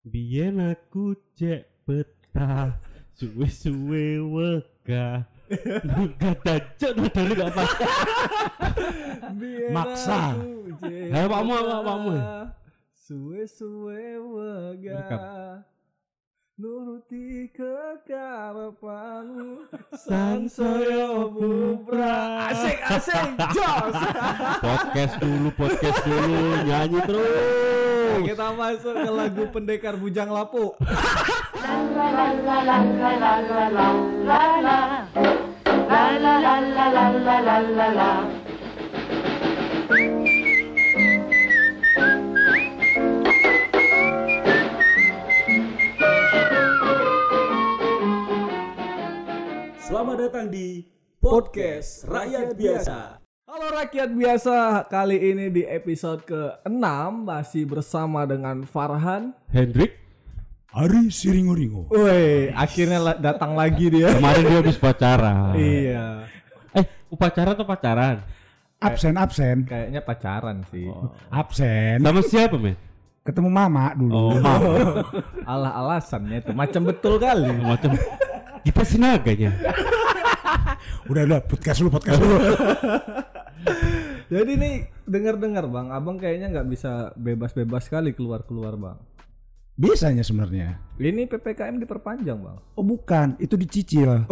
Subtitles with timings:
[0.00, 2.72] Biyen aku cek betah
[3.12, 5.28] suwe-suwe wega.
[6.16, 7.68] Kata cok nadane gak pas.
[9.76, 10.40] Maksa.
[10.88, 12.16] Ayo, pakmu, pak- pakmu.
[12.96, 15.60] Suwe-suwe wega.
[16.60, 19.64] Nuruti kekarepanmu
[19.96, 22.52] Sansaya bubrah.
[22.52, 23.96] Asik asik jos
[24.60, 27.69] Podcast dulu, podcast dulu, nyanyi terus.
[28.20, 30.76] Kita masuk ke lagu pendekar bujang lapuk
[49.90, 50.86] Selamat datang di
[51.18, 53.29] podcast Rakyat Biasa.
[53.50, 56.86] Halo rakyat biasa Kali ini di episode ke-6
[57.26, 59.98] Masih bersama dengan Farhan Hendrik,
[60.70, 61.90] Ari Siringo-ringo.
[61.90, 65.58] Woi akhirnya datang lagi dia kemarin dia habis pacaran.
[65.58, 66.30] Iya
[66.78, 68.22] Eh, upacara atau pacaran?
[68.78, 70.86] Absen absen Kayaknya pacaran sih
[71.34, 72.06] absen.
[72.06, 72.78] Sama siapa, men?
[73.26, 74.14] Ketemu mama dulu.
[74.14, 74.62] Oh, maaf.
[75.50, 77.98] Alah alasannya itu Macam betul kali Macam
[78.62, 79.50] kita sinaganya.
[81.10, 82.38] Udah udah podcast dulu podcast dulu.
[84.26, 88.98] Jadi nih dengar-dengar bang, abang kayaknya nggak bisa bebas-bebas sekali keluar-keluar bang.
[89.74, 90.78] Biasanya sebenarnya.
[90.96, 92.58] Ini ppkm diperpanjang bang.
[92.74, 94.22] Oh bukan, itu dicicil.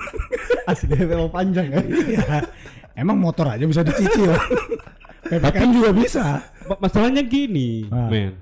[0.70, 1.84] Asli memang panjang kan?
[1.84, 2.48] Iya.
[2.94, 4.32] Emang motor aja bisa dicicil.
[5.24, 6.24] PPKM juga bisa.
[6.64, 8.08] Ma- Masalahnya gini, Ah.
[8.08, 8.36] men.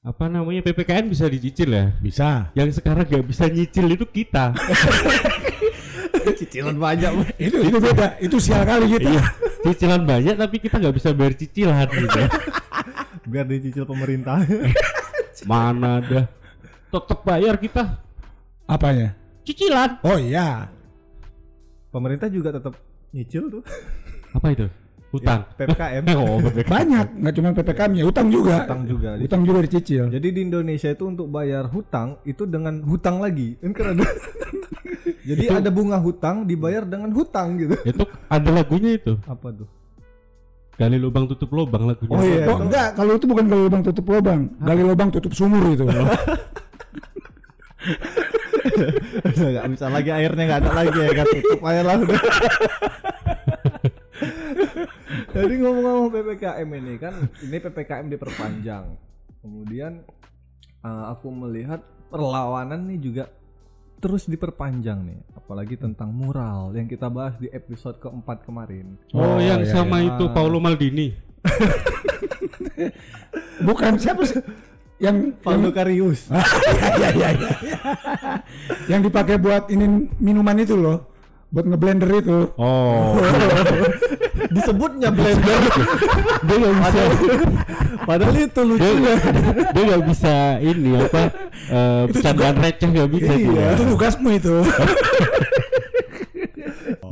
[0.00, 1.90] Apa namanya PPKN bisa dicicil ya?
[1.98, 2.48] Bisa.
[2.54, 4.54] Yang sekarang gak bisa nyicil itu kita.
[6.38, 7.28] Cicilan banyak bang.
[7.38, 8.16] Itu itu beda.
[8.18, 9.10] Itu sial kali gitu.
[9.10, 9.22] iya,
[9.64, 12.20] cicilan banyak tapi kita nggak bisa bayar cicilan gitu.
[13.32, 14.44] Biar dicicil pemerintah.
[15.50, 16.28] Mana dah?
[16.92, 18.04] Tetap bayar kita
[18.68, 19.16] Apanya?
[19.44, 20.00] cicilan.
[20.04, 20.68] Oh iya.
[21.92, 22.74] pemerintah juga tetap
[23.14, 23.62] nyicil tuh.
[24.34, 24.66] Apa itu?
[25.14, 25.46] Hutang.
[25.54, 26.02] ppkm.
[26.18, 26.66] Oh, PPKN.
[26.66, 28.66] Banyak, nggak cuma PPKM ya, utang juga.
[28.66, 29.10] Utang juga.
[29.22, 30.10] Utang juga dicicil.
[30.10, 33.54] Jadi di Indonesia itu untuk bayar hutang itu dengan hutang lagi.
[33.62, 34.02] Kan keren.
[35.24, 37.74] Jadi ada bunga hutang dibayar dengan hutang gitu.
[37.88, 39.16] itu ada lagunya itu.
[39.24, 39.68] Apa tuh?
[40.76, 42.12] Gali lubang tutup lubang lagunya.
[42.12, 42.44] Oh, iya.
[42.50, 44.52] Oh enggak, kalau itu bukan gali lubang tutup lubang.
[44.60, 45.88] Gali lubang tutup sumur itu.
[49.24, 52.16] Udah nggak bisa lagi airnya nggak ada lagi ya kan tutup aja lah udah.
[55.34, 57.14] Jadi ngomong-ngomong ppkm ini kan
[57.44, 58.84] ini ppkm diperpanjang.
[59.44, 60.00] Kemudian
[60.82, 63.24] uh, aku melihat perlawanan nih juga
[64.04, 69.00] terus diperpanjang nih, apalagi tentang mural yang kita bahas di episode keempat kemarin.
[69.16, 70.12] Oh, Oh, yang iya, sama iya.
[70.12, 71.16] itu Paulo Maldini.
[73.64, 74.44] Bukan siapa sih?
[75.00, 76.28] Yang Paulo Karius.
[77.00, 77.52] ya, ya, ya.
[78.92, 81.08] yang dipakai buat ini minuman itu loh,
[81.48, 82.52] buat ngeblender itu.
[82.60, 83.16] Oh,
[84.54, 85.60] Disebutnya blender.
[86.46, 87.02] dia nggak bisa.
[88.04, 89.14] Padahal itu dia lucunya.
[89.72, 91.22] dia nggak bisa ini apa
[92.06, 93.48] bercandaan receh nggak bisa Iya.
[93.50, 93.66] dia.
[93.74, 94.54] Itu tugasmu itu.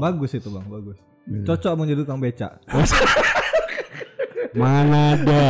[0.03, 0.99] Bagus itu bang, bagus.
[1.47, 2.53] Cocok menjadi tukang becak.
[4.53, 5.45] Mana ada?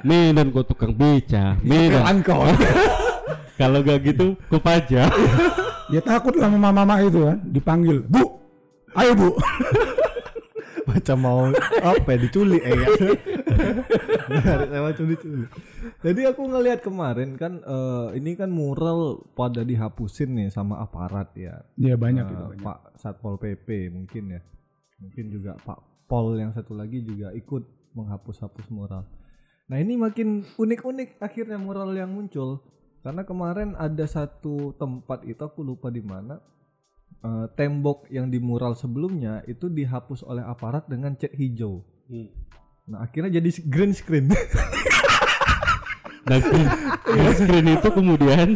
[0.00, 1.58] Medan kok tukang beca.
[1.60, 2.06] Medan.
[2.06, 2.54] Angkot.
[3.60, 5.12] Kalau gak gitu, ku pajak.
[5.90, 8.40] Ya takut lah mama-mama itu kan, dipanggil, Bu,
[8.94, 9.28] ayo Bu.
[10.90, 11.40] Macam mau
[11.80, 12.86] apa ya, diculik eh ya.
[14.92, 15.48] Culik-culik.
[16.00, 21.62] Jadi aku ngelihat kemarin kan eh, ini kan mural pada dihapusin nih sama aparat ya.
[21.76, 22.44] Iya banyak Eh, itu.
[22.56, 22.64] banyak.
[22.64, 24.40] Pak Satpol PP mungkin ya.
[24.98, 27.62] Mungkin juga Pak Pol yang satu lagi juga ikut
[27.92, 29.06] menghapus-hapus mural.
[29.66, 32.60] Nah ini makin unik-unik akhirnya mural yang muncul.
[33.00, 36.36] Karena kemarin ada satu tempat itu aku lupa di mana.
[37.24, 41.84] Eh, tembok yang di mural sebelumnya itu dihapus oleh aparat dengan cat hijau.
[42.90, 44.32] Nah akhirnya jadi green screen.
[46.30, 46.68] Nah, green,
[47.10, 48.48] green screen itu kemudian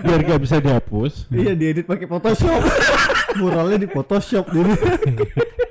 [0.00, 1.28] biar gak bisa dihapus.
[1.28, 2.62] iya diedit pakai Photoshop.
[3.42, 4.72] Muralnya di Photoshop jadi.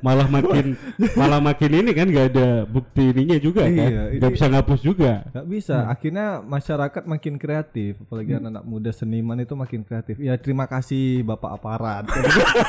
[0.00, 0.74] Malah makin
[1.20, 3.72] malah makin ini kan gak ada bukti ininya juga kan.
[3.72, 5.12] Iya, Gak ini- bisa ngapus juga.
[5.28, 5.76] Gak bisa.
[5.86, 10.16] Akhirnya masyarakat makin kreatif, apalagi anak-anak muda seniman itu makin kreatif.
[10.16, 12.04] Ya terima kasih Bapak aparat.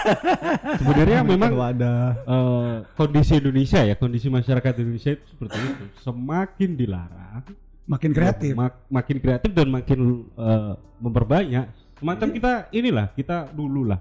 [0.80, 2.02] Sebenarnya memang wadah.
[2.18, 5.84] eh, kondisi Indonesia ya, kondisi masyarakat Indonesia itu seperti itu.
[6.02, 7.44] Semakin dilarang,
[7.86, 8.54] Makin kreatif.
[8.54, 10.00] mak- makin kreatif dan makin
[10.32, 11.66] eh, memperbanyak.
[11.96, 14.00] Semacam kita inilah, kita dulu lah.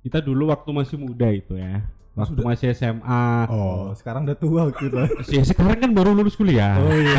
[0.00, 1.84] Kita dulu waktu masih muda itu ya.
[2.20, 3.28] Waktu masih SMA.
[3.48, 5.08] Oh, sekarang udah tua kita.
[5.32, 6.76] Ya, sekarang kan baru lulus kuliah.
[6.76, 7.18] Oh iya.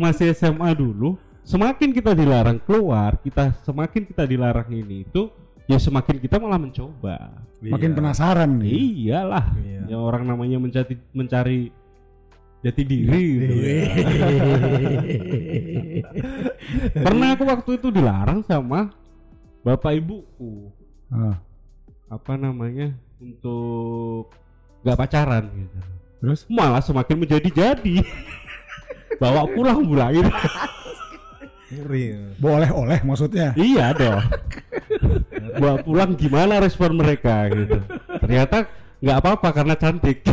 [0.00, 5.28] masih SMA dulu, semakin kita dilarang keluar, kita semakin kita dilarang ini itu,
[5.68, 7.36] ya semakin kita malah mencoba.
[7.60, 8.72] Makin penasaran nih.
[9.04, 9.82] Iyalah, Iya.
[9.92, 11.68] ya orang namanya mencari mencari
[12.64, 13.22] jati diri.
[13.36, 13.54] gitu.
[16.96, 18.88] Pernah aku waktu itu dilarang sama
[19.60, 20.72] bapak ibuku,
[21.10, 21.36] Ah,
[22.10, 22.90] apa namanya
[23.22, 24.34] untuk
[24.82, 25.78] nggak pacaran gitu.
[26.18, 28.02] terus Malah semakin menjadi-jadi.
[29.22, 30.26] Bawa pulang bulangin.
[31.70, 32.34] Ngeri.
[32.42, 33.54] boleh-oleh maksudnya.
[33.54, 34.18] iya dong.
[35.62, 37.78] Bawa pulang gimana respon mereka gitu.
[38.18, 38.66] Ternyata
[38.98, 40.26] nggak apa-apa karena cantik.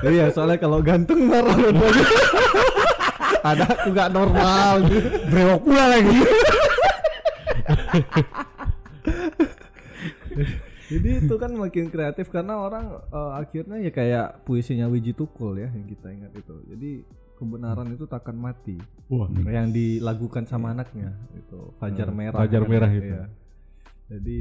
[0.00, 1.54] Iya, soalnya kalau ganteng marah
[3.44, 4.74] aku nggak normal.
[5.28, 6.18] Brewok pula lagi.
[10.84, 15.68] Jadi itu kan makin kreatif karena orang eh, akhirnya ya kayak puisinya Wiji Tukul ya
[15.72, 16.54] yang kita ingat itu.
[16.68, 16.90] Jadi
[17.40, 18.76] kebenaran itu takkan mati.
[19.08, 19.28] Wah.
[19.48, 22.38] Yang dilakukan sama anaknya itu Fajar Hmm, Merah.
[22.44, 22.70] Fajar kan?
[22.70, 23.12] Merah itu.
[23.16, 23.24] Iya.
[24.12, 24.38] Jadi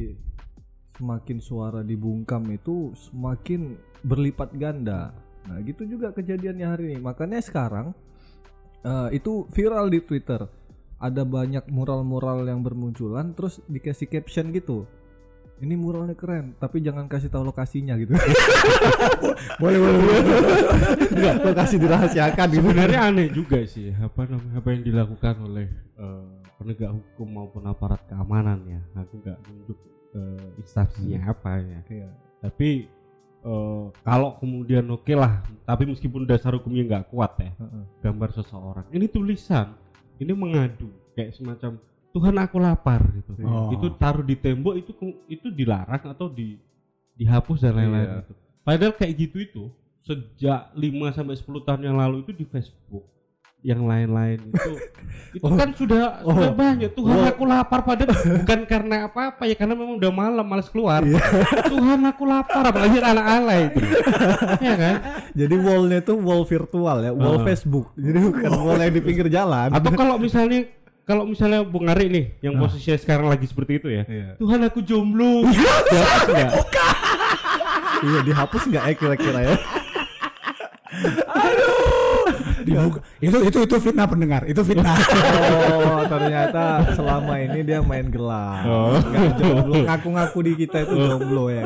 [0.94, 5.16] semakin suara dibungkam itu semakin berlipat ganda.
[5.48, 7.00] Nah gitu juga kejadiannya hari ini.
[7.00, 7.96] Makanya sekarang
[8.84, 10.44] eh, itu viral di Twitter.
[11.04, 14.88] Ada banyak mural-mural yang bermunculan, terus dikasih caption gitu.
[15.64, 18.16] Ini muralnya keren, tapi jangan kasih tahu lokasinya gitu.
[19.62, 20.22] boleh, boleh, boleh.
[21.12, 22.60] Enggak, lokasi dirahasiakan gitu.
[22.64, 25.68] Sebenarnya aneh juga sih apa apa yang dilakukan oleh
[26.00, 26.26] eh,
[26.60, 28.82] penegak hukum maupun aparat keamanan ya.
[29.04, 29.80] Aku nggak nunjuk
[30.20, 31.80] eh, instansinya apa ya.
[31.88, 32.10] Iya.
[32.44, 32.70] Tapi
[33.44, 37.84] eh, kalau kemudian oke lah, tapi meskipun dasar hukumnya nggak kuat ya, Heeh.
[38.02, 38.86] gambar seseorang.
[38.90, 39.76] Ini tulisan,
[40.18, 41.78] ini mengadu kayak semacam
[42.14, 43.34] Tuhan aku lapar gitu.
[43.42, 43.74] Oh.
[43.74, 44.94] Itu taruh di tembok itu
[45.26, 46.62] itu dilarang atau di
[47.18, 48.18] dihapus dan lain-lain Iya.
[48.22, 48.34] gitu.
[48.64, 49.64] Padahal kayak gitu itu
[50.04, 53.04] sejak 5 sampai 10 tahun yang lalu itu di Facebook
[53.64, 54.44] yang lain-lain.
[54.44, 54.72] Itu
[55.40, 56.92] itu kan sudah sudah banyak.
[56.94, 61.02] Tuhan aku lapar padahal bukan karena apa-apa ya karena memang udah malam malas keluar.
[61.74, 63.80] Tuhan aku lapar apalagi anak alay itu.
[64.64, 64.96] Ya kan?
[65.34, 67.44] Jadi wallnya tuh wall virtual ya, wall Ah.
[67.44, 67.92] Facebook.
[67.96, 69.72] Jadi bukan wall yang di pinggir jalan.
[69.74, 70.70] atau kalau misalnya
[71.04, 74.04] kalau misalnya Bung Ari nih yang posisinya sekarang lagi seperti itu ya.
[74.06, 74.40] Iya.
[74.40, 75.44] Tuhan aku jomblo.
[75.48, 76.52] Nggak?
[78.04, 79.56] iya dihapus nggak ya kira-kira ya?
[82.64, 83.00] Dibuka.
[83.20, 84.42] Itu itu itu fitnah pendengar.
[84.48, 84.98] Itu fitnah.
[85.84, 86.64] Oh ternyata
[86.96, 88.64] selama ini dia main gelap.
[88.66, 88.98] Oh.
[89.38, 89.84] Jomblo.
[89.84, 91.64] Ngaku-ngaku di kita itu jomblo ya.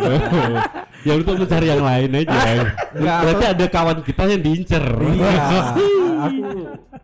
[1.06, 2.38] ya untuk mencari yang lain aja
[2.98, 5.34] Nggak, berarti ada kawan kita yang diincer Iya.
[6.28, 6.46] Aku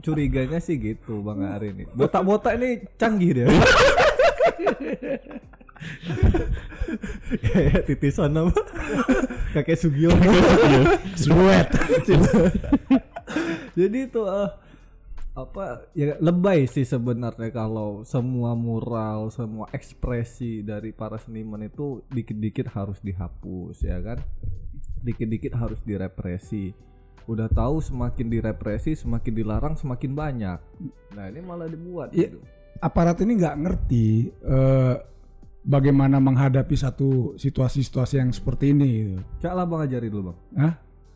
[0.02, 1.84] curiganya sih gitu Bang Ari ini.
[1.94, 3.46] Botak-botak ini canggih dia.
[7.44, 8.62] Kayak titisan apa?
[9.54, 10.32] Kakek Sugiono.
[11.14, 11.70] Siluet.
[13.74, 14.50] Jadi itu eh,
[15.34, 22.70] apa ya lebay sih sebenarnya kalau semua mural, semua ekspresi dari para seniman itu dikit-dikit
[22.70, 24.22] harus dihapus ya kan.
[25.02, 26.72] Dikit-dikit harus direpresi.
[27.26, 30.60] Udah tahu semakin direpresi, semakin dilarang, semakin banyak.
[31.16, 32.30] Nah, ini malah dibuat Iya.
[32.30, 32.40] gitu.
[32.84, 34.08] Aparat ini nggak ngerti
[34.44, 34.96] eh,
[35.64, 38.90] bagaimana menghadapi satu situasi-situasi yang seperti ini.
[39.08, 39.20] Gitu.
[39.40, 40.38] Cak lah Bang ajari dulu, Bang.
[40.60, 40.74] Hah?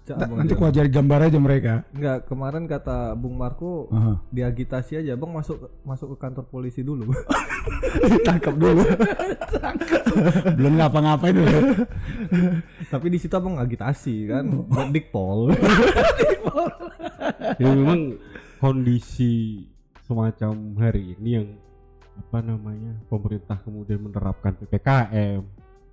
[0.07, 0.59] Cak Ta- Bang nanti ajari.
[0.59, 1.73] ku ajari gambar aja mereka.
[1.91, 4.23] Enggak, kemarin kata Bung Marco Aha.
[4.29, 7.11] diagitasi aja, Bang masuk masuk ke kantor polisi dulu.
[8.15, 8.79] Ditangkap dulu.
[10.55, 11.59] Belum ngapa-ngapain dulu.
[12.87, 15.51] Tapi di situ Abang agitasi kan buat Dikpol.
[17.59, 18.15] ya memang
[18.57, 19.67] kondisi
[20.01, 21.47] semacam hari ini yang
[22.17, 25.43] apa namanya pemerintah kemudian menerapkan ppkm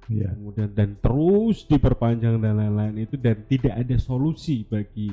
[0.04, 0.37] Iya.
[0.37, 5.08] kemudian dan terus diperpanjang dan lain-lain itu dan tidak ada solusi bagi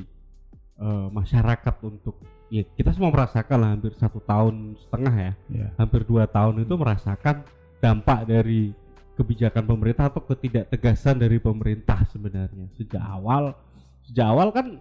[0.76, 2.20] eh, masyarakat untuk
[2.52, 5.68] ya kita semua merasakan lah hampir satu tahun setengah ya Iya.
[5.80, 7.40] hampir dua tahun itu merasakan
[7.80, 8.76] dampak dari
[9.16, 13.56] kebijakan pemerintah atau ketidaktegasan dari pemerintah sebenarnya sejak awal
[14.04, 14.76] sejak awal kan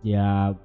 [0.00, 0.56] ya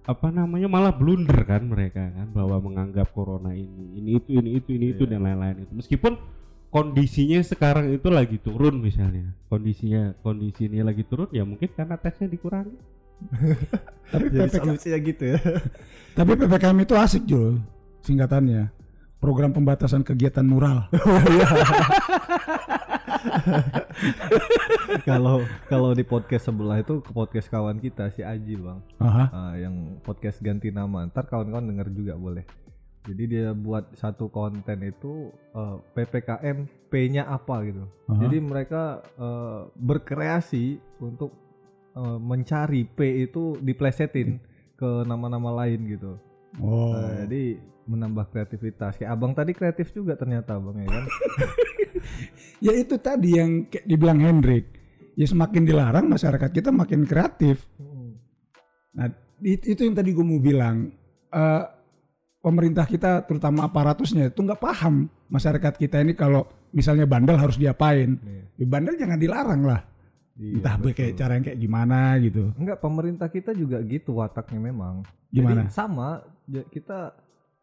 [0.00, 4.70] apa namanya malah blunder kan mereka kan bahwa menganggap corona ini ini itu ini itu
[4.74, 6.18] ini itu dan lain-lain itu meskipun
[6.70, 12.30] kondisinya sekarang itu lagi turun misalnya kondisinya kondisi ini lagi turun ya mungkin karena tesnya
[12.30, 12.78] dikurangi
[14.10, 15.38] Tapi Jadi PPK solusinya gitu ya.
[16.18, 17.62] tapi PPKM itu asik Jul
[18.02, 18.74] singkatannya.
[19.20, 20.88] Program pembatasan kegiatan mural.
[25.04, 28.80] Kalau kalau di podcast sebelah itu ke podcast kawan kita si Aji, Bang.
[28.96, 29.24] Aha.
[29.28, 31.04] Ah, yang podcast ganti nama.
[31.04, 32.48] Ntar kawan-kawan denger juga boleh.
[33.00, 37.84] Jadi dia buat satu konten itu eh, PPKM P-nya apa gitu.
[38.06, 38.20] Aha.
[38.26, 38.82] Jadi mereka
[39.16, 41.32] eh, berkreasi untuk
[41.96, 44.36] eh, mencari P itu diplesetin
[44.76, 46.12] ke nama-nama lain gitu.
[46.60, 46.92] Oh.
[46.92, 47.56] Nah, jadi
[47.88, 48.96] menambah kreativitas.
[48.96, 51.04] Kayak abang tadi kreatif juga ternyata abang ya kan.
[52.60, 54.68] Ya itu tadi yang kayak dibilang Hendrik.
[55.16, 57.64] Ya semakin dilarang masyarakat kita makin kreatif.
[58.92, 59.08] Nah
[59.40, 60.92] it- itu yang tadi gue mau bilang.
[61.30, 61.64] Eh,
[62.40, 68.16] pemerintah kita terutama aparatusnya itu nggak paham masyarakat kita ini kalau misalnya bandel harus diapain.
[68.16, 68.42] Iya.
[68.60, 69.80] Ya, bandel jangan dilarang lah.
[70.40, 70.96] Iya, Entah betul.
[70.96, 72.42] kayak cara yang kayak gimana gitu.
[72.56, 75.04] Enggak, pemerintah kita juga gitu wataknya memang.
[75.28, 75.68] Gimana?
[75.68, 76.08] Jadi sama
[76.48, 77.12] ya kita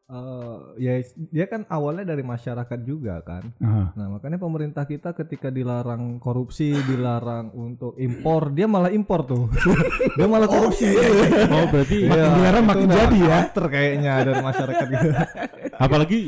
[0.08, 0.94] eh, ya
[1.30, 3.52] dia kan awalnya dari masyarakat juga kan.
[3.60, 3.92] Aha.
[3.96, 9.44] Nah, makanya pemerintah kita ketika dilarang korupsi, dilarang untuk impor, dia malah impor tuh.
[10.18, 10.88] dia malah korupsi.
[11.52, 13.28] Oh berarti Makin dilarang makin jadi ya.
[13.28, 15.08] karakter kayaknya dari masyarakat gitu.
[15.86, 16.20] apalagi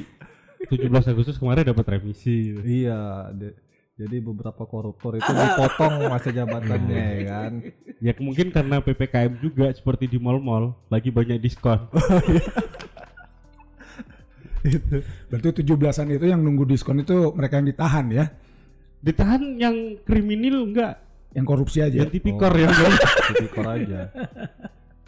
[0.68, 2.52] 17 Agustus kemarin dapat revisi.
[2.52, 2.62] gitu.
[2.68, 3.56] iya, de-
[4.00, 7.52] jadi beberapa koruptor itu dipotong masa jabatannya ya kan.
[8.00, 11.84] Ya mungkin karena PPKM juga seperti di mall-mall lagi banyak diskon.
[15.30, 18.26] Berarti 17-an itu yang nunggu diskon itu mereka yang ditahan ya.
[19.00, 21.00] Ditahan yang kriminal enggak?
[21.32, 22.04] Yang korupsi aja.
[22.04, 22.60] Yang tipikor Oh.
[22.60, 22.68] ya.
[23.32, 24.02] tipikor aja.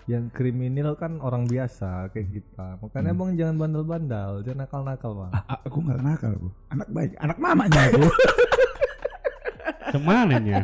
[0.07, 2.79] Yang kriminal kan orang biasa kayak kita.
[2.79, 5.31] Makanya bang jangan bandel-bandel, jangan nakal-nakal bang.
[5.35, 6.49] Ah, aku nggak nakal aku.
[6.71, 8.03] Anak baik, anak mamanya aku.
[9.91, 10.39] Ke mana?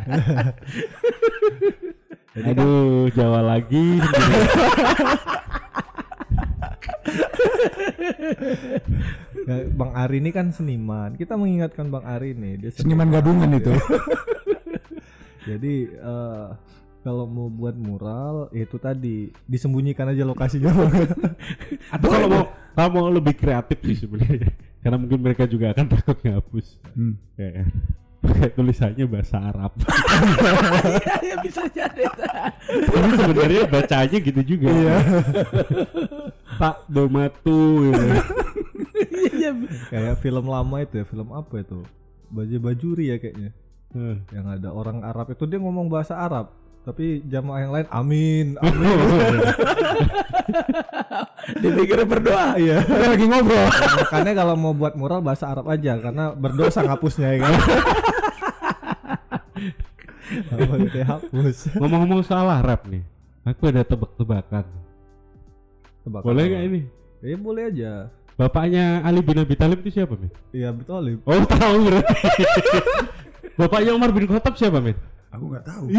[2.38, 4.00] Aduh, Jawa lagi.
[9.48, 11.16] Ya, bang Ari ini kan seniman.
[11.16, 13.72] Kita mengingatkan Bang Ari nih, dia Seniman gabungan itu.
[15.48, 16.48] Jadi eh,
[17.08, 20.76] kalau mau buat mural ya itu tadi disembunyikan aja lokasinya.
[21.96, 22.44] Atau kalau mau
[22.76, 24.52] kalau mau lebih kreatif sih sebenarnya.
[24.84, 26.68] Karena mungkin mereka juga akan takut ngapus.
[27.00, 27.16] Hmm.
[27.40, 27.68] Ya kan?
[28.28, 29.72] Pakai tulisannya bahasa Arab.
[31.32, 32.04] ya bisa jadi.
[32.68, 34.68] Tapi sebenarnya bacanya gitu juga.
[34.68, 34.96] Iya.
[36.60, 38.06] Pak Domatu gitu.
[39.38, 39.52] Iya.
[39.94, 41.86] Kayak film lama itu ya, film apa itu?
[42.34, 43.52] Baju Bajuri ya kayaknya.
[43.94, 44.26] Hmm.
[44.34, 46.52] Yang ada orang Arab itu dia ngomong bahasa Arab.
[46.88, 49.40] Tapi jamaah yang lain amin, amin.
[51.64, 52.56] Dipikir berdoa.
[52.56, 52.80] Iya.
[52.80, 53.68] Kita lagi ngobrol.
[54.08, 57.54] Makanya kalau mau buat mural bahasa Arab aja karena berdosa ngapusnya ya kan.
[60.92, 61.72] Ya, hapus.
[61.80, 63.00] Ngomong-ngomong soal Arab nih.
[63.48, 64.87] Aku ada tebak-tebakan.
[66.08, 66.82] Tebak Boleh nggak ini?
[67.20, 67.92] Ya boleh aja.
[68.40, 70.32] Bapaknya Ali bin Abi Thalib itu siapa, Min?
[70.56, 71.04] Iya betul.
[71.04, 71.20] Lip.
[71.28, 72.16] Oh, tahu berarti.
[73.60, 74.96] Bapaknya Umar bin Khattab siapa, Min?
[75.36, 75.92] Aku nggak tahu.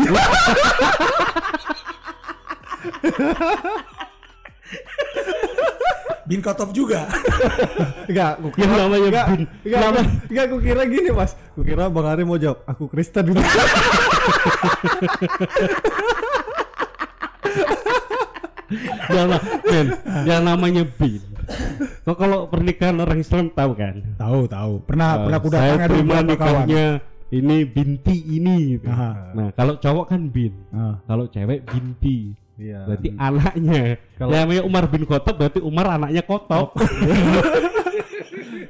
[6.29, 7.09] Bin Kotov juga.
[8.11, 9.43] Enggak, aku Yang namanya enggak, bin.
[9.65, 13.33] enggak, enggak, enggak, aku kira gini mas Aku kira Bang Ari mau jawab Aku Kristen
[13.33, 13.41] dulu
[19.09, 19.87] Jangan, Men.
[20.23, 21.23] Yang namanya bin.
[22.03, 23.95] Kok kalau pernikahan orang Islam tahu kan?
[24.15, 24.73] tahu tahu.
[24.85, 26.37] Pernah Eh, pernah aku saya datang ada terima beberapa kawan.
[26.61, 26.85] nikahnya
[27.31, 28.87] ini binti ini gitu.
[28.87, 29.11] Aha.
[29.33, 30.53] Nah, kalau cowok kan bin.
[30.71, 31.00] Ah.
[31.03, 32.37] Kalau cewek binti.
[32.55, 33.83] Iya Berarti anaknya.
[34.15, 36.75] Kalau- Yang namanya Umar bin Khattab berarti Umar anaknya Kotop.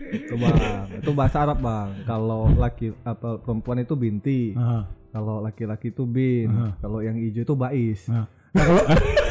[0.09, 0.57] Itu bang
[0.95, 4.85] Itu bahasa Arab bang Kalau laki apa perempuan itu binti Ah.
[5.09, 6.76] Kalau laki-laki itu bin Aha.
[6.78, 8.25] Kalau yang hijau itu bais Ah.
[8.50, 8.83] Nah, kalau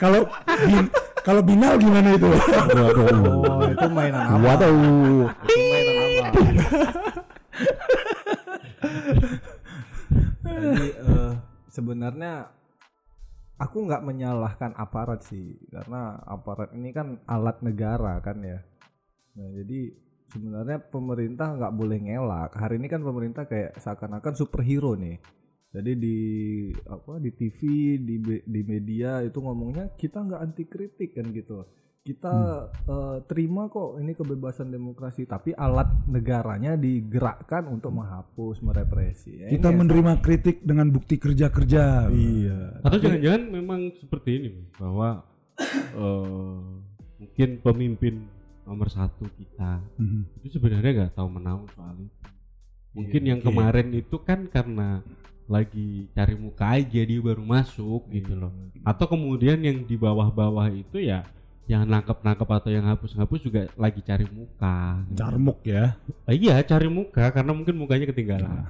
[0.00, 0.26] kalau
[0.66, 0.90] bin
[1.24, 2.28] kalau binal gimana itu?
[2.28, 4.36] Oh itu mainan apa?
[4.44, 5.30] Waduh.
[5.32, 6.26] Itu mainan apa?
[10.64, 11.32] Jadi eh,
[11.72, 12.32] sebenarnya
[13.58, 18.60] aku nggak menyalahkan aparat sih karena aparat ini kan alat negara kan ya.
[19.34, 19.94] Nah jadi
[20.30, 22.50] sebenarnya pemerintah nggak boleh ngelak.
[22.54, 25.18] Hari ini kan pemerintah kayak seakan-akan superhero nih.
[25.74, 26.18] Jadi di
[26.86, 27.58] apa di TV
[27.98, 31.66] di di media itu ngomongnya kita nggak anti kritik kan gitu.
[32.04, 32.34] Kita
[32.84, 39.40] eh, terima kok ini kebebasan demokrasi, tapi alat negaranya digerakkan untuk menghapus, merepresi.
[39.40, 42.12] Ya, Kita ini yang menerima kritik dengan bukti kerja-kerja.
[42.12, 42.84] Iya.
[42.84, 45.24] Atau jangan-jangan memang seperti ini bahwa
[45.96, 46.58] eh,
[47.18, 48.14] mungkin pemimpin
[48.62, 50.38] nomor satu kita Mhm.
[50.38, 52.20] itu sebenarnya nggak tahu menahu soal itu.
[52.94, 53.48] Mungkin yang oke.
[53.48, 55.00] kemarin itu kan karena
[55.44, 58.52] lagi cari muka aja dia baru masuk gitu loh.
[58.84, 61.24] Atau kemudian yang di bawah-bawah itu ya
[61.64, 65.00] yang nangkep-nangkep atau yang hapus-hapus juga lagi cari muka.
[65.16, 65.96] Carmuk ya.
[66.28, 68.64] Ah, iya cari muka karena mungkin mukanya ketinggalan.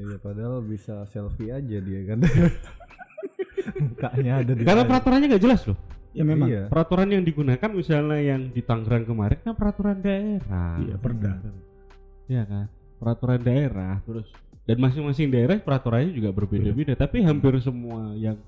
[0.00, 2.24] Iya, padahal bisa selfie aja dia kan.
[3.84, 5.76] Mukanya ada di Karena peraturannya nggak jelas loh.
[6.16, 6.48] Ya memang.
[6.48, 6.72] Iya.
[6.72, 10.80] Peraturan yang digunakan misalnya yang di Tangerang kemarin kan peraturan daerah.
[10.80, 11.32] Iya, perda.
[12.32, 12.66] Iya kan?
[12.96, 14.28] Peraturan daerah terus
[14.70, 18.38] dan masing-masing daerah peraturannya juga berbeda-beda tapi hampir semua yang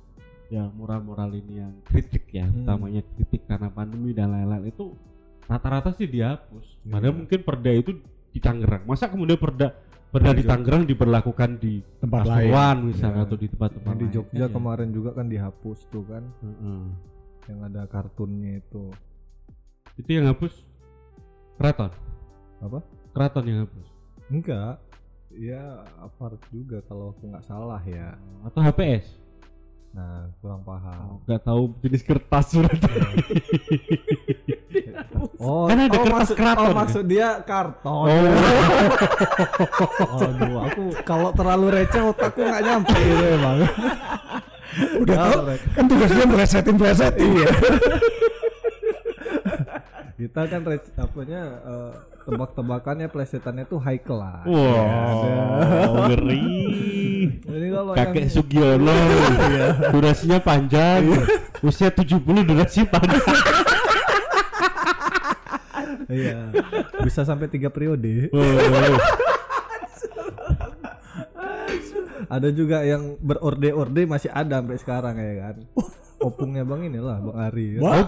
[0.47, 2.63] yang moral-moral ini yang kritik ya Hmm.
[2.63, 4.95] utamanya kritik karena pandemi dan lain-lain itu
[5.51, 6.93] rata-rata sih dihapus Iya.
[6.93, 7.91] padahal mungkin perda itu
[8.31, 9.75] di Tangerang masa kemudian perda
[10.13, 10.53] perda di Jogja.
[10.55, 12.53] Tangerang diberlakukan di tempat lain.
[12.53, 13.27] Pasuruan misalnya Iya.
[13.27, 14.13] atau di tempat-tempat di lain.
[14.13, 14.53] Jogja Iya.
[14.53, 16.83] kemarin juga kan dihapus tuh kan Heeh.
[17.49, 18.85] yang ada kartunnya itu
[19.97, 20.53] itu yang hapus
[21.57, 21.91] keraton
[22.61, 22.79] apa
[23.11, 23.87] keraton yang hapus
[24.29, 24.77] enggak
[25.39, 25.63] ya
[26.01, 28.17] aparat juga kalau aku nggak salah ya.
[28.45, 29.23] Atau HPS
[29.93, 31.21] nah kurang paham.
[31.29, 32.93] Nggak tahu jenis kertas berarti.
[35.43, 36.77] Oh Kan ada oh, kertas maksud, keraton oh ya?
[36.81, 37.93] maksud dia karton.
[37.93, 38.09] Oh.
[40.25, 43.57] Aduh aku kalau terlalu receh otakku nggak nyampe itu emang.
[45.05, 45.61] Udah Rek.
[45.77, 47.53] kan tugasnya melesetin melesetin ya.
[50.23, 50.61] Kita kan
[51.03, 54.47] apanya eh, tebak-tebakannya plesetannya tuh high class.
[54.47, 56.47] Wow ngeri.
[57.53, 58.97] Jadi kalau kakek yang Sugiono
[59.91, 61.03] durasinya panjang.
[61.63, 63.37] Usia 70 durasi panjang.
[66.13, 66.53] Iya.
[67.03, 68.29] Bisa sampai tiga periode.
[68.35, 68.43] Oh,
[72.33, 75.57] ada juga yang berorde-orde masih ada sampai sekarang ya kan?
[76.23, 77.67] Opungnya bang inilah bang Ari.
[77.77, 77.81] Ya.
[77.85, 78.07] Wah.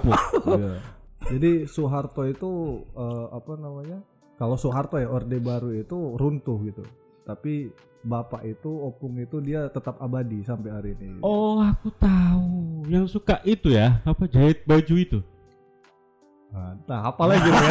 [1.25, 2.51] Jadi Soeharto itu
[2.93, 3.99] eh, apa namanya
[4.37, 6.85] kalau Soeharto ya orde baru itu runtuh gitu.
[7.25, 7.73] Tapi
[8.05, 12.85] bapak itu opung itu dia tetap abadi sampai hari ini oh aku tahu.
[12.85, 15.21] Yang suka itu ya apa jahit baju itu?
[16.87, 17.63] Nah apa lagi ya?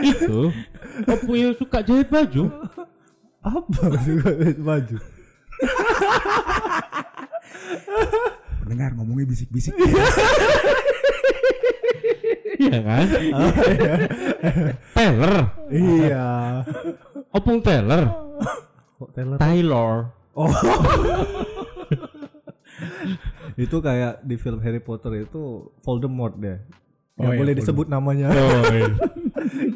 [0.08, 0.48] Itu
[1.04, 2.48] apa yang suka jahit baju.
[3.42, 4.30] Apa juga
[4.70, 4.96] baju
[8.72, 9.76] Pendengar ngomongnya bisik-bisik.
[12.56, 13.04] iya kan
[14.96, 15.34] Taylor
[15.68, 16.26] iya
[17.28, 18.08] opung Taylor
[18.96, 19.92] kok Taylor Taylor
[20.32, 20.48] Oh.
[23.60, 26.56] itu kayak di film Harry Potter itu Voldemort deh.
[27.20, 27.58] Oh, iya, boleh Voldemort.
[27.60, 28.32] disebut namanya.
[28.32, 28.88] oh, iya.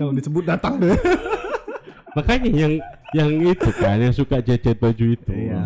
[0.01, 0.97] Kalau disebut datang deh.
[2.17, 2.73] makanya yang
[3.13, 5.61] yang itu kan yang suka jahit baju itu Iya, yang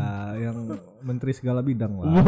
[1.10, 2.22] menteri segala bidang lah.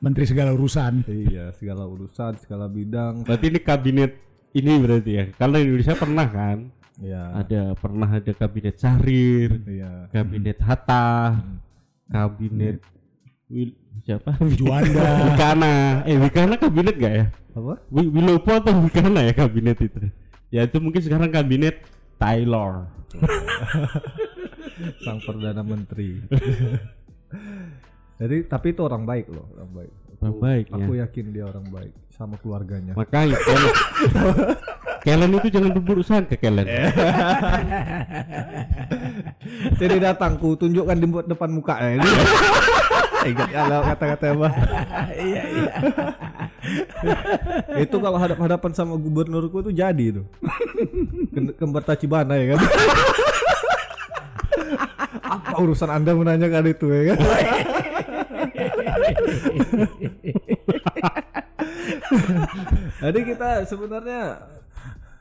[0.00, 1.04] Menteri segala urusan.
[1.06, 3.22] iya, segala urusan, segala bidang.
[3.22, 4.12] berarti ini kabinet
[4.50, 6.58] ini berarti ya karena Indonesia pernah kan
[7.00, 7.22] Iya.
[7.32, 10.10] ada pernah ada kabinet Syahrir Iya.
[10.10, 11.38] kabinet Hatta
[12.06, 12.76] kabinet
[13.46, 15.00] Wil, siapa Juanda.
[15.32, 17.80] Wikana eh Wikana kabinet gak ya Apa?
[17.88, 19.96] Wi- Wilopo atau Wikana ya kabinet itu
[20.50, 21.80] ya itu mungkin sekarang kabinet
[22.16, 22.90] Taylor
[25.02, 26.18] Sang perdana menteri.
[28.20, 29.92] Jadi tapi itu orang baik loh, orang baik.
[30.20, 30.76] Orang baik, ya.
[30.76, 32.92] Aku yakin dia orang baik sama keluarganya.
[32.92, 33.72] makanya Kellen
[35.08, 36.68] Kellen itu jangan berurusan ke Kellen
[39.80, 42.04] Jadi datang ku tunjukkan di depan muka ya ini.
[43.20, 44.48] Ingat ya kata-kata apa?
[45.16, 45.72] Iya iya.
[47.80, 50.22] itu kalau hadap-hadapan sama gubernurku itu jadi itu.
[51.32, 52.60] Kem- Kembar Tachibana ya kan.
[55.50, 57.18] Apa urusan Anda menanyakan itu ya kan?
[63.00, 64.44] Jadi kita sebenarnya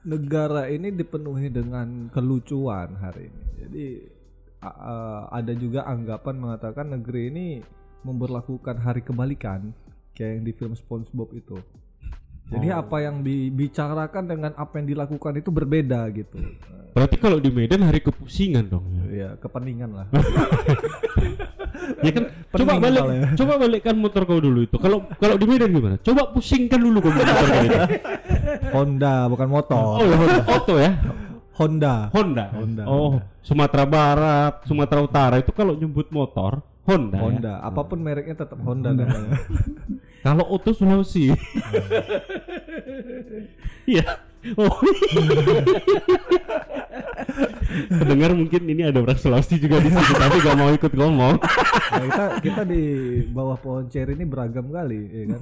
[0.05, 3.45] negara ini dipenuhi dengan kelucuan hari ini.
[3.59, 3.85] Jadi
[5.31, 7.47] ada juga anggapan mengatakan negeri ini
[8.03, 9.71] memberlakukan hari kebalikan
[10.15, 11.57] kayak yang di film SpongeBob itu.
[12.49, 16.37] Jadi apa yang dibicarakan dengan apa yang dilakukan itu berbeda gitu.
[16.89, 20.05] berarti kalau di Medan hari kepusingan dong ya, Ya kepeningan lah.
[22.05, 23.27] ya kan coba balik ya.
[23.37, 27.13] coba balikkan motor kau dulu itu kalau kalau di Medan gimana coba pusingkan dulu kau
[27.13, 27.79] motor kau itu
[28.75, 30.01] Honda bukan motor.
[30.01, 30.17] oh ya
[30.49, 30.91] auto ya
[31.53, 32.07] Honda.
[32.15, 32.45] Honda.
[32.55, 33.27] Honda, Oh, Honda.
[33.43, 37.19] Sumatera Barat, Sumatera Utara itu kalau nyebut motor Honda.
[37.19, 37.21] ya?
[37.21, 37.53] Honda.
[37.59, 39.35] Apa pun mereknya tetap Honda namanya.
[40.19, 41.31] Kalau auto Sulawesi.
[43.89, 44.05] Iya.
[44.55, 44.71] oh.
[47.89, 51.35] Pendengar mungkin ini ada orang Sulawesi juga di sini tapi gak mau ikut ngomong.
[51.39, 52.83] Nah, kita kita di
[53.29, 55.41] bawah pohon ceri ini beragam kali ya kan.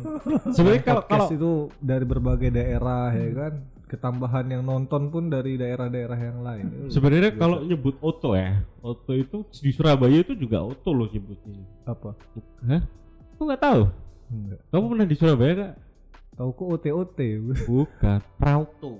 [0.56, 1.52] Sebenarnya kalau kalau itu
[1.84, 3.54] dari berbagai daerah ya kan.
[3.88, 6.92] Ketambahan yang nonton pun dari daerah-daerah yang lain.
[6.92, 11.64] Sebenarnya kalau nyebut auto ya, auto itu di Surabaya itu juga auto loh nyebutnya.
[11.88, 12.12] apa?
[12.68, 12.84] Hah?
[13.40, 13.88] Kau nggak tahu?
[14.28, 14.60] Enggak.
[14.68, 15.74] Kamu pernah di Surabaya gak?
[16.34, 17.20] Tahu kok OT-OT.
[17.64, 18.94] Bukan, Prauto.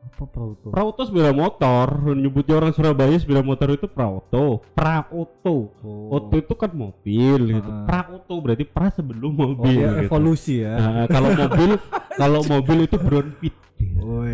[0.00, 0.72] Apa Prauto?
[0.72, 5.76] Prauto sepeda motor, nyebutnya orang Surabaya sepeda motor itu Prauto, Prauto.
[5.84, 6.08] Oh.
[6.10, 7.68] Auto itu kan mobil gitu.
[7.68, 7.84] Ah.
[7.84, 10.08] Prauto berarti pra sebelum Oh, mobil dia gitu.
[10.08, 10.72] evolusi ya.
[10.74, 11.70] Nah, kalau mobil
[12.20, 13.52] kalau mobil itu brown pit.
[14.00, 14.24] Oh,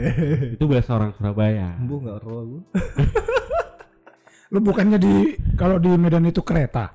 [0.53, 1.75] Itu bahasa orang Surabaya.
[1.81, 2.63] Bu nggak roh.
[4.47, 5.13] Lu bukannya di
[5.57, 6.95] kalau di Medan itu kereta.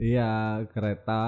[0.00, 1.22] Iya, kereta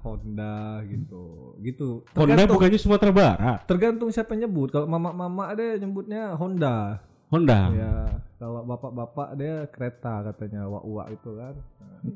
[0.00, 1.54] Honda gitu.
[1.60, 2.08] Gitu.
[2.16, 3.60] Honda Tergantung, bukannya Sumatera Barat.
[3.68, 4.72] tergantung siapa nyebut.
[4.72, 7.04] Kalau mama-mama ada nyebutnya Honda.
[7.28, 7.60] Honda.
[7.76, 7.94] Ya,
[8.40, 11.54] kalau bapak-bapak dia kereta katanya wak-wak itu kan.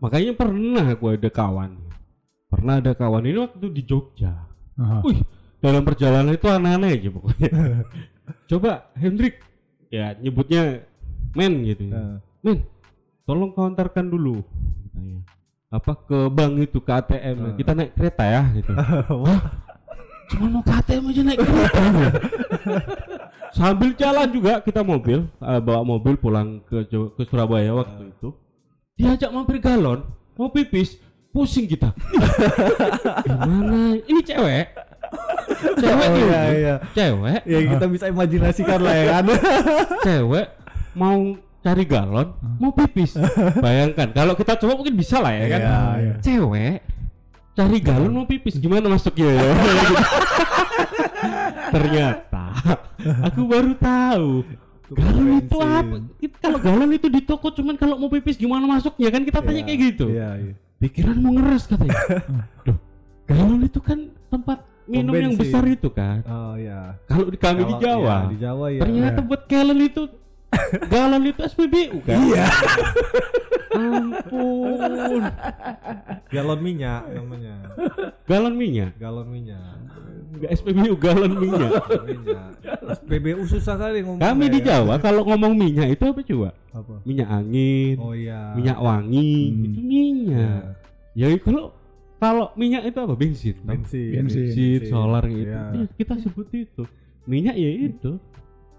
[0.01, 1.77] Makanya pernah aku ada kawan.
[2.49, 4.33] Pernah ada kawan ini waktu di Jogja.
[4.81, 5.05] Aha.
[5.05, 5.21] Wih,
[5.61, 7.51] dalam perjalanan itu aneh-aneh aja pokoknya.
[8.51, 9.45] Coba Hendrik
[9.93, 10.89] ya nyebutnya
[11.37, 11.85] men gitu.
[11.93, 12.63] Nah, Men,
[13.27, 14.41] tolong kau antarkan dulu.
[14.89, 15.21] Katanya.
[15.69, 18.73] Apa ke bank itu ke ATM kita naik kereta ya gitu.
[19.29, 19.41] Hah?
[20.33, 21.83] Cuma mau ke ATM aja naik kereta.
[23.53, 28.33] Sambil jalan juga kita mobil, eh, bawa mobil pulang ke ke Surabaya waktu itu.
[28.97, 30.09] Diajak mampir galon,
[30.41, 30.97] mau pipis,
[31.33, 31.93] pusing kita.
[33.29, 33.97] Gimana?
[34.05, 34.67] Ini cewek.
[35.81, 36.75] Cewek Oh, iya, iya.
[36.93, 39.25] Cewek, ya kita bisa imajinasikan lah ya kan.
[40.05, 40.47] cewek
[40.93, 41.37] mau
[41.69, 43.13] cari galon, mau pipis.
[43.65, 45.61] Bayangkan kalau kita coba mungkin bisa lah ya kan.
[45.61, 46.13] Iya, iya.
[46.25, 46.77] Cewek
[47.53, 49.45] cari galon mau pipis gimana masuknya ya?
[51.69, 52.45] Ternyata
[53.29, 54.31] aku baru tahu
[54.89, 55.97] galon itu apa?
[56.41, 59.67] Kalau galon itu di toko cuman kalau mau pipis gimana masuknya kan kita tanya Iya,
[59.69, 60.07] kayak gitu.
[60.09, 60.55] Iya, iya.
[60.79, 61.99] Pikiran mau ngeres katanya.
[62.67, 62.79] Duh,
[63.29, 63.99] galon itu kan
[64.33, 66.25] tempat minum yang besar itu kan.
[66.25, 66.97] Oh iya.
[67.05, 68.81] Kalau di kami di Kalau- Jawa, iya, di Jawa ya.
[68.81, 70.03] ternyata buat galon itu
[70.89, 72.19] galon itu SPBU kan?
[72.25, 72.47] Iya.
[73.79, 75.23] Ampun.
[76.29, 77.55] galon minyak namanya.
[78.25, 78.93] Galon minyak.
[78.97, 79.77] Galon minyak.
[80.29, 81.73] Enggak SPBU galon minyak.
[81.73, 82.49] Galon minyak.
[83.07, 84.21] PBU susah kali ngomong.
[84.21, 86.51] Kami di Jawa kalau ngomong minyak itu apa coba?
[86.73, 86.95] Apa?
[87.03, 88.53] Minyak angin, Oh iya.
[88.55, 89.65] minyak wangi, Hmm.
[89.65, 90.61] itu minyak.
[91.13, 91.75] Ya kalau
[92.19, 93.15] kalau minyak itu apa?
[93.15, 93.57] Bensin.
[93.63, 94.11] Bensin.
[94.27, 94.49] Bensin.
[94.53, 95.49] Bensin, solar gitu.
[95.49, 95.65] Iya.
[95.75, 96.83] Ya, kita sebut itu.
[97.25, 98.17] Minyak ya itu.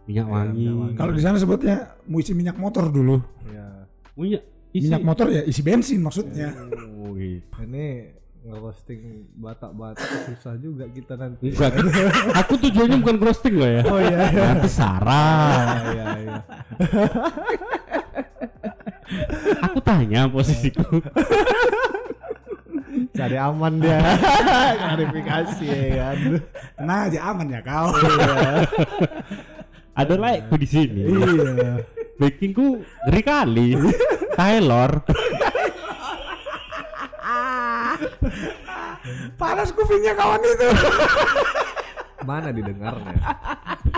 [0.10, 0.66] Minyak Iya, wangi.
[0.98, 3.22] Kalau di sana sebutnya mau isi minyak motor dulu.
[3.46, 3.86] Iya.
[4.18, 4.44] Minyak
[4.74, 4.90] isi.
[4.90, 6.50] Minyak motor ya isi bensin maksudnya.
[6.98, 7.46] Oh, gitu.
[7.62, 11.54] Ini ngerosting batak-batak susah juga kita nanti.
[11.54, 11.78] Enggak,
[12.42, 13.82] aku tujuannya bukan roasting loh ya.
[13.86, 14.20] Oh iya.
[14.34, 14.44] iya.
[14.50, 15.46] Nanti sarah.
[15.54, 16.42] Ah, iya, iya.
[19.70, 21.06] Aku tanya posisiku.
[23.14, 24.02] Cari aman dia.
[24.74, 26.18] Klarifikasi ya kan.
[26.82, 27.94] Tenang aja aman ya kau.
[30.00, 31.02] Ada like di sini.
[31.04, 31.84] Iya.
[32.16, 32.68] Backingku
[33.08, 33.68] ngeri kali.
[34.34, 35.04] Taylor.
[39.36, 40.68] Panas kupingnya kawan itu.
[42.24, 43.16] Mana didengarnya?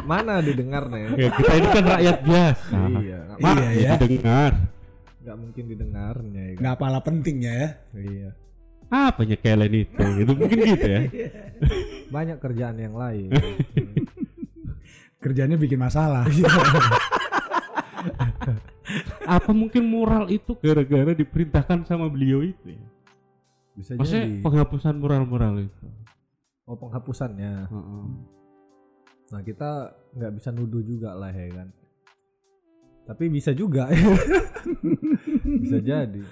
[0.06, 1.18] Mana didengarnya?
[1.18, 2.78] Ya, kita ini kan rakyat biasa.
[3.02, 3.20] Iya.
[3.38, 3.94] Mana Iya, ya.
[3.98, 4.52] dengar?
[5.22, 6.54] Gak mungkin didengarnya ya.
[6.58, 6.62] kan?
[6.62, 7.70] Nggak pala pentingnya ya.
[7.94, 8.30] Iya.
[8.92, 10.04] Apa nyekelen itu?
[10.22, 11.02] Itu mungkin gitu ya.
[12.10, 13.30] Banyak kerjaan yang lain.
[15.22, 16.26] Kerjanya bikin masalah.
[19.30, 22.84] Apa mungkin moral itu gara-gara diperintahkan sama beliau itu ya?
[23.78, 24.42] Bisa Maksudnya jadi.
[24.44, 25.86] penghapusan moral-moral itu.
[26.66, 27.70] Oh penghapusannya.
[27.70, 28.04] Heeh.
[29.32, 31.70] Nah kita nggak bisa nuduh juga lah ya kan.
[33.08, 33.88] Tapi bisa juga.
[35.64, 36.26] bisa jadi.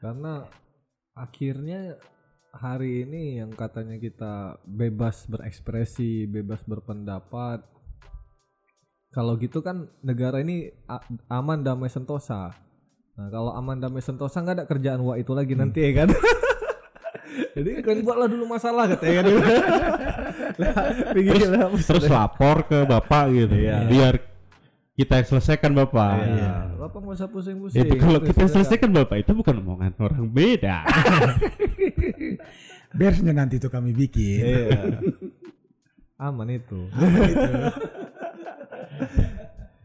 [0.00, 0.46] Karena
[1.12, 1.98] akhirnya
[2.56, 7.62] hari ini yang katanya kita bebas berekspresi, bebas berpendapat.
[9.12, 10.72] Kalau gitu kan negara ini
[11.28, 12.52] aman damai sentosa.
[13.16, 16.08] Nah kalau aman damai sentosa nggak ada kerjaan wah itu lagi nanti ya kan.
[17.56, 19.24] Jadi kan buatlah dulu masalah katanya kan.
[20.56, 20.72] Lah,
[21.12, 23.56] pikirlah, Terus lapor ke bapak gitu.
[23.56, 23.84] Iya.
[23.84, 24.14] Biar
[24.96, 26.12] kita yang selesaikan bapak.
[26.24, 26.52] Iya.
[26.80, 27.84] Bapak nggak usah pusing-pusing.
[27.84, 30.88] Itu kalau Itu kita selesaikan bapak itu bukan omongan orang beda.
[32.96, 34.40] Bersnya nanti tuh kami bikin.
[34.42, 34.68] Iya.
[36.16, 36.88] Aman itu.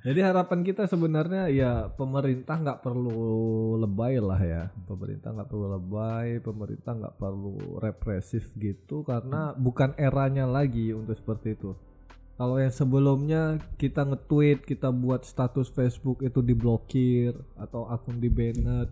[0.02, 4.64] Jadi harapan kita sebenarnya ya pemerintah nggak perlu lebay lah ya.
[4.90, 11.54] Pemerintah nggak perlu lebay, pemerintah nggak perlu represif gitu karena bukan eranya lagi untuk seperti
[11.54, 11.78] itu.
[12.42, 18.90] Kalau yang sebelumnya kita nge-tweet, kita buat status Facebook itu diblokir atau akun di banned.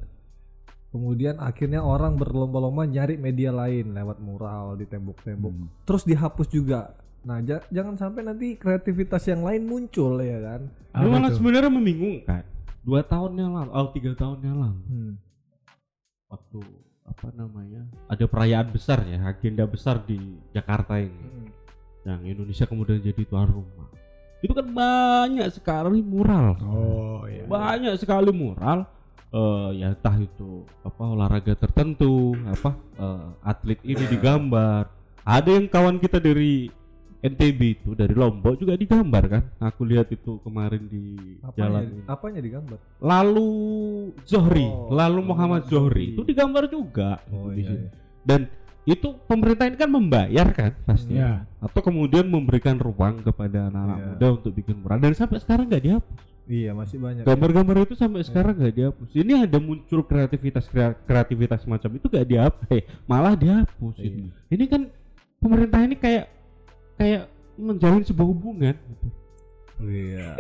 [0.89, 5.86] Kemudian akhirnya orang berlomba-lomba nyari media lain lewat mural di tembok-tembok.
[5.86, 6.97] Terus dihapus juga.
[7.19, 10.62] Nah, ja- jangan sampai nanti kreativitas yang lain muncul ya kan.
[10.97, 12.41] Ini Apa malah sebenarnya membingungkan.
[12.82, 15.13] Dua tahun yang lalu, oh tiga tahun yang lalu, Hmm.
[16.25, 16.60] waktu
[17.06, 20.17] apa namanya, ada perayaan besar ya, agenda besar di
[20.54, 21.49] Jakarta ini, Hmm.
[22.08, 23.88] yang Indonesia kemudian jadi tuan rumah.
[24.39, 27.43] itu kan banyak sekali mural Oh iya.
[27.43, 28.88] banyak sekali mural
[29.29, 34.89] eh ya entah itu apa olahraga tertentu apa eh, atlet ini digambar
[35.21, 36.65] ada yang kawan kita dari
[37.19, 41.19] NTB itu dari Lombok juga digambar kan aku lihat itu kemarin di
[41.53, 42.01] jalan Apanya, ini.
[42.07, 42.77] apanya digambar?
[42.97, 43.49] lalu
[44.23, 45.75] Zohri Oh, lalu Muhammad Zohri.
[45.75, 47.89] Zohri itu digambar juga Oh di iya, iya.
[48.23, 48.41] dan
[48.87, 51.43] itu pemerintah ini kan membayar kan pasti Iya.
[51.59, 54.07] atau kemudian memberikan ruang kepada anak-anak Iya.
[54.09, 57.23] muda untuk bikin mural dan sampai sekarang nggak dihapus Iya masih banyak.
[57.23, 58.27] gambar-gambar itu sampai Iya.
[58.27, 63.38] sekarang nggak dihapus ini ada muncul kreativitas krea- kreativitas macam itu nggak dihapus eh, malah
[63.38, 64.33] dihapus Iya.
[64.49, 64.65] ini.
[64.65, 64.89] kan
[65.38, 66.25] pemerintah ini kayak
[66.97, 68.75] kayak menjalin sebuah hubungan.
[69.77, 70.33] Iya.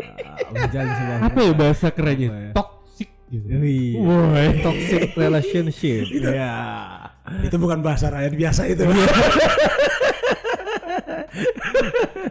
[0.49, 2.51] Menjalin sebuah apa ya bahasa kerennya ya?
[2.57, 3.45] toxic gitu.
[3.53, 4.65] Iya.
[4.65, 6.03] Toxic relationship.
[6.25, 6.51] Iya.
[7.45, 8.81] Itu bukan bahasa rakyat biasa itu.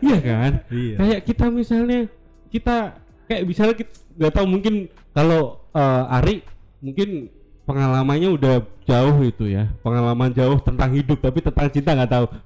[0.01, 0.95] iya kan Iya.
[0.99, 2.01] kayak kita misalnya
[2.49, 4.75] kita kayak misalnya kita nggak tahu mungkin
[5.13, 6.37] kalau eh, Ari
[6.81, 7.29] mungkin
[7.63, 12.27] pengalamannya udah jauh itu ya pengalaman jauh tentang hidup tapi tentang cinta nggak tahu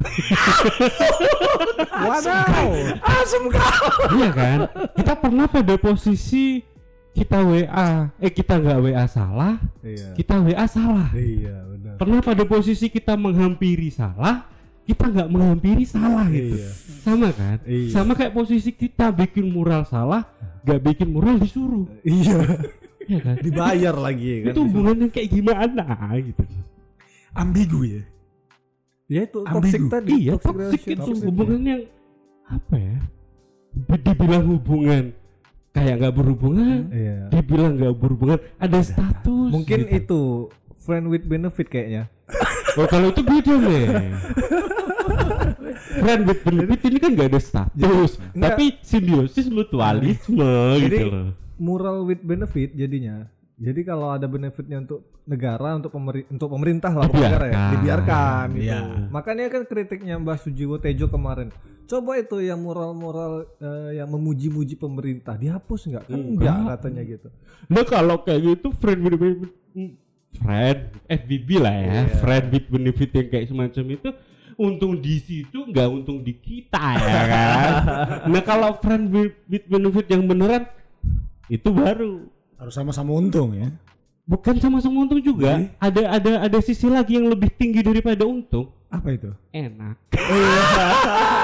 [2.03, 2.71] Wadaw.
[2.99, 4.19] Asem kau.
[4.19, 4.59] iya kan
[4.93, 6.67] kita pernah pada posisi
[7.13, 10.17] kita WA eh kita nggak WA salah Iya.
[10.17, 11.95] kita WA salah Iya benar.
[12.01, 14.49] pernah pada posisi kita menghampiri salah
[14.83, 16.71] kita nggak menghampiri salah gitu Iya.
[16.99, 17.91] sama kan Iya.
[17.93, 20.27] sama kayak posisi kita bikin mural salah
[20.63, 22.39] nggak bikin mural disuruh Iya.
[23.03, 24.53] Iya kan Dibayar lagi kan.
[24.53, 25.85] itu hubungannya kayak gimana
[26.17, 26.43] gitu
[27.33, 28.03] Ambigu ya.
[29.07, 29.57] Ya itu Ambigu.
[29.59, 30.11] toxic tadi.
[30.21, 31.83] iya toxic itu hubungan yang
[32.45, 32.99] apa ya
[33.97, 35.05] dibilang hubungan
[35.73, 37.19] kayak nggak berhubungan Iya.
[37.29, 39.97] dibilang nggak berhubungan ada status Mungkin gitu.
[39.99, 40.21] itu
[40.79, 42.07] friend with benefit kayaknya.
[42.79, 43.85] oh kalau itu beda nih
[45.93, 48.55] friend with benefit ini kan nggak ada status Enggak.
[48.55, 53.31] tapi simbiosis mutualisme Jadi gitu loh mural with benefit jadinya.
[53.55, 58.47] Jadi kalau ada benefitnya untuk negara, untuk pemeri untuk pemerintah lah, negara ya, Dibiarkan.
[58.59, 58.67] gitu.
[58.67, 58.81] Iya.
[59.07, 61.55] Makanya kan kritiknya Mbah Sujiwo Tejo kemarin.
[61.87, 66.05] Coba itu yang mural-mural eh, yang memuji-muji pemerintah dihapus nggak?
[66.11, 66.71] Kan enggak Enggak.
[66.75, 67.29] katanya gitu.
[67.71, 69.93] Nah kalau kayak gitu friend with benefit hmm,
[70.43, 72.03] friend FBB lah ya Iya.
[72.19, 74.09] friend with benefit yang kayak semacam itu
[74.63, 77.71] untung di situ nggak untung di kita ya kan
[78.31, 80.63] nah kalau friend with, with benefit yang beneran
[81.51, 83.75] itu baru Harus sama-sama untung ya.
[84.23, 85.67] bukan sama-sama untung juga Jadi?
[85.83, 89.35] ada ada ada sisi lagi yang lebih tinggi daripada untung Apa itu?
[89.51, 89.99] enak